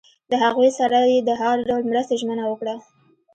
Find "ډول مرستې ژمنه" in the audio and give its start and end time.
1.69-2.43